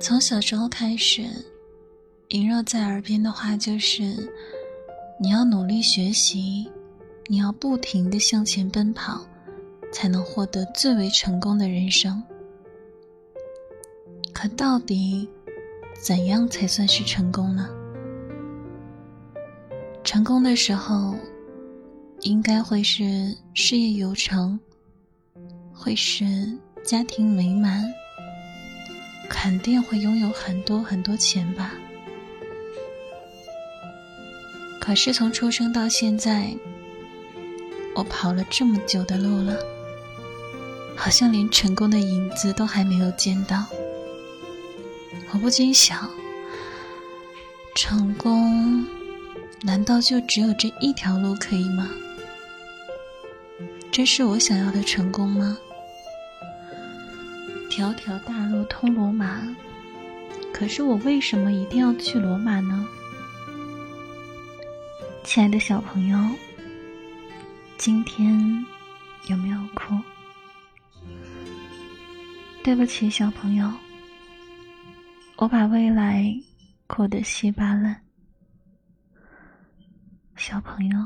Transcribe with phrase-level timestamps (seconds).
[0.00, 1.24] 从小时候开始，
[2.28, 4.32] 萦绕在耳边的话就是：
[5.20, 6.70] 你要努力学习，
[7.26, 9.26] 你要不停的向前奔跑，
[9.92, 12.22] 才能获得最为成功的人生。
[14.32, 15.28] 可到底，
[16.00, 17.68] 怎样才算是成功呢？
[20.04, 21.16] 成功的时候，
[22.20, 24.58] 应该会是事业有成，
[25.74, 27.84] 会是家庭美满，
[29.28, 31.74] 肯定会拥有很多很多钱吧。
[34.80, 36.54] 可是从出生到现在，
[37.94, 39.56] 我跑了这么久的路了，
[40.96, 43.66] 好像连成功的影子都还没有见到。
[45.30, 46.10] 我不禁想，
[47.74, 48.86] 成功
[49.60, 51.90] 难道就只有这一条路可以吗？
[53.92, 55.58] 这是我想要的成功吗？
[57.78, 59.40] 条条大路通罗马，
[60.52, 62.84] 可是我为什么一定要去罗马呢？
[65.22, 66.18] 亲爱的小朋友，
[67.76, 68.36] 今天
[69.28, 69.96] 有没有哭？
[72.64, 73.72] 对不起，小朋友。
[75.36, 76.34] 我把未来
[76.88, 78.02] 哭得稀巴烂，
[80.34, 80.98] 小朋友，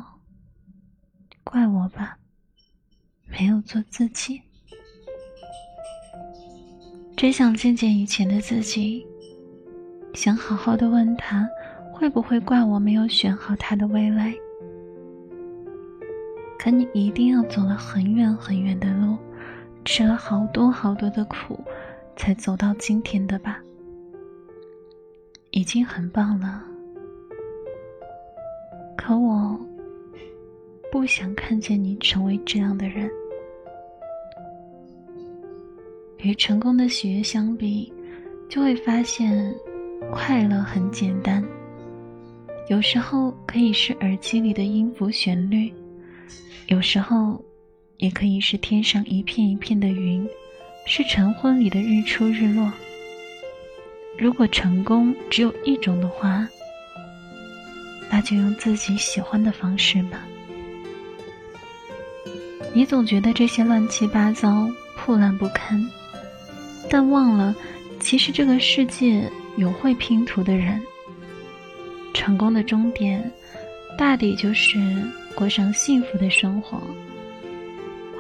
[1.45, 2.17] 怪我吧，
[3.27, 4.41] 没有做自己。
[7.23, 9.06] 真想见见以前的自己，
[10.12, 11.48] 想好好的问他，
[11.92, 14.34] 会不会怪我没有选好他的未来？
[16.59, 19.17] 可你一定要走了很远很远的路，
[19.84, 21.61] 吃了好多好多的苦，
[22.17, 23.62] 才走到今天的吧？
[25.53, 26.64] 已经很棒了，
[28.97, 29.57] 可我
[30.91, 33.09] 不想看见你成为这样的人。
[36.23, 37.92] 与成功的喜悦相比，
[38.48, 39.53] 就会发现
[40.12, 41.45] 快乐很简单。
[42.69, 45.73] 有时候可以是耳机里的音符旋律，
[46.69, 47.45] 有时候
[47.97, 50.27] 也可以是天上一片一片的云，
[50.86, 52.73] 是晨昏里的日出日落。
[54.17, 56.48] 如果成功只有一种的话，
[58.08, 60.24] 那就用自己喜欢的方式吧。
[62.73, 65.85] 你总觉得这些乱七八糟、破烂不堪，
[66.92, 67.57] 但忘了，
[68.01, 69.27] 其实这个世界
[69.57, 70.79] 有会拼图的人。
[72.13, 73.33] 成功的终点，
[73.97, 74.79] 大抵就是
[75.35, 76.79] 过上幸福的生活。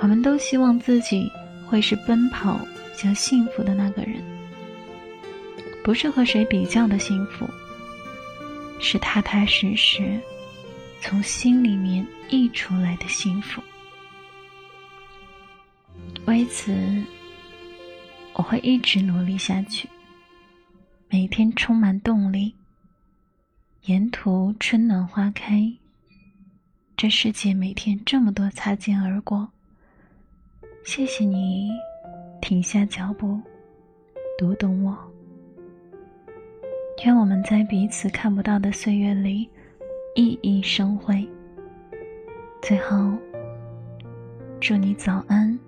[0.00, 1.30] 我们都希望自己
[1.66, 2.58] 会是奔跑
[2.96, 4.14] 向幸福的那个人。
[5.84, 7.46] 不是和谁比较的幸福，
[8.80, 10.18] 是踏踏实实
[11.02, 13.60] 从心里面溢出来的幸福。
[16.24, 16.74] 为此，
[18.34, 19.88] 我会一直努力下去，
[21.08, 22.54] 每天充满动力。
[23.86, 25.72] 沿途春暖花开，
[26.96, 29.48] 这世界每天这么多擦肩而过，
[30.84, 31.70] 谢谢你
[32.40, 33.40] 停下脚步，
[34.38, 34.96] 读懂我。
[37.04, 39.48] 愿我们在彼此看不到的岁月里
[40.14, 41.28] 熠熠生辉。
[42.62, 43.12] 最后，
[44.60, 45.58] 祝你早安、